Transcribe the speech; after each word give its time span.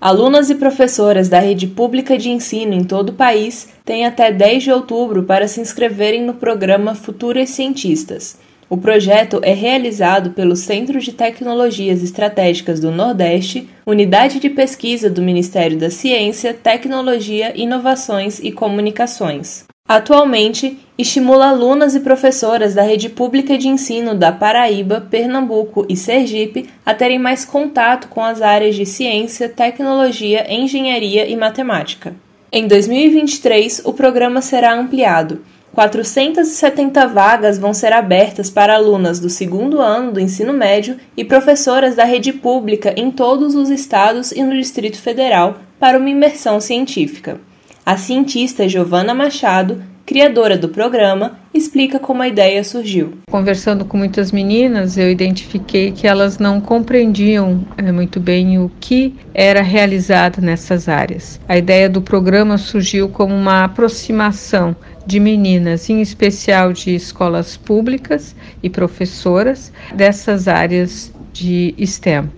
Alunas 0.00 0.48
e 0.48 0.54
professoras 0.54 1.28
da 1.28 1.40
rede 1.40 1.66
pública 1.66 2.16
de 2.16 2.30
ensino 2.30 2.72
em 2.72 2.82
todo 2.82 3.10
o 3.10 3.14
país 3.14 3.68
têm 3.84 4.06
até 4.06 4.32
10 4.32 4.62
de 4.62 4.72
outubro 4.72 5.24
para 5.24 5.46
se 5.46 5.60
inscreverem 5.60 6.22
no 6.22 6.32
programa 6.32 6.94
Futuras 6.94 7.50
Cientistas. 7.50 8.38
O 8.70 8.78
projeto 8.78 9.40
é 9.42 9.52
realizado 9.52 10.30
pelo 10.30 10.56
Centro 10.56 10.98
de 11.00 11.12
Tecnologias 11.12 12.02
Estratégicas 12.02 12.80
do 12.80 12.90
Nordeste, 12.90 13.68
unidade 13.84 14.40
de 14.40 14.48
pesquisa 14.48 15.10
do 15.10 15.20
Ministério 15.20 15.76
da 15.76 15.90
Ciência, 15.90 16.54
Tecnologia, 16.54 17.52
Inovações 17.54 18.38
e 18.38 18.50
Comunicações. 18.50 19.69
Atualmente, 19.90 20.78
estimula 20.96 21.48
alunas 21.48 21.96
e 21.96 22.00
professoras 22.00 22.74
da 22.74 22.82
rede 22.82 23.08
pública 23.08 23.58
de 23.58 23.66
ensino 23.66 24.14
da 24.14 24.30
Paraíba, 24.30 25.04
Pernambuco 25.10 25.84
e 25.88 25.96
Sergipe 25.96 26.70
a 26.86 26.94
terem 26.94 27.18
mais 27.18 27.44
contato 27.44 28.06
com 28.06 28.22
as 28.22 28.40
áreas 28.40 28.76
de 28.76 28.86
ciência, 28.86 29.48
tecnologia, 29.48 30.46
engenharia 30.48 31.26
e 31.26 31.34
matemática. 31.34 32.14
Em 32.52 32.68
2023, 32.68 33.82
o 33.84 33.92
programa 33.92 34.40
será 34.40 34.72
ampliado. 34.72 35.40
470 35.74 37.08
vagas 37.08 37.58
vão 37.58 37.74
ser 37.74 37.92
abertas 37.92 38.48
para 38.48 38.76
alunas 38.76 39.18
do 39.18 39.28
segundo 39.28 39.80
ano 39.80 40.12
do 40.12 40.20
ensino 40.20 40.52
médio 40.52 40.98
e 41.16 41.24
professoras 41.24 41.96
da 41.96 42.04
rede 42.04 42.32
pública 42.32 42.94
em 42.96 43.10
todos 43.10 43.56
os 43.56 43.68
estados 43.68 44.30
e 44.30 44.40
no 44.44 44.54
Distrito 44.54 44.98
Federal 44.98 45.58
para 45.80 45.98
uma 45.98 46.10
imersão 46.10 46.60
científica. 46.60 47.40
A 47.84 47.96
cientista 47.96 48.68
Giovana 48.68 49.14
Machado, 49.14 49.82
criadora 50.04 50.58
do 50.58 50.68
programa, 50.68 51.38
explica 51.52 51.98
como 51.98 52.22
a 52.22 52.28
ideia 52.28 52.62
surgiu. 52.62 53.14
Conversando 53.30 53.84
com 53.84 53.96
muitas 53.96 54.30
meninas, 54.32 54.98
eu 54.98 55.10
identifiquei 55.10 55.90
que 55.90 56.06
elas 56.06 56.38
não 56.38 56.60
compreendiam 56.60 57.64
é, 57.76 57.90
muito 57.90 58.20
bem 58.20 58.58
o 58.58 58.70
que 58.80 59.14
era 59.32 59.62
realizado 59.62 60.40
nessas 60.42 60.88
áreas. 60.88 61.40
A 61.48 61.56
ideia 61.56 61.88
do 61.88 62.02
programa 62.02 62.58
surgiu 62.58 63.08
como 63.08 63.34
uma 63.34 63.64
aproximação 63.64 64.76
de 65.06 65.18
meninas, 65.18 65.88
em 65.88 66.00
especial 66.00 66.72
de 66.72 66.94
escolas 66.94 67.56
públicas 67.56 68.36
e 68.62 68.68
professoras 68.68 69.72
dessas 69.94 70.46
áreas 70.46 71.12
de 71.32 71.74
STEM, 71.84 72.30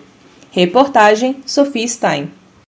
Reportagem 0.52 1.38
Sophie 1.46 1.90
Stein. 1.90 2.30